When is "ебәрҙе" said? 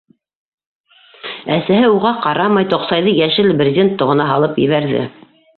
4.65-5.09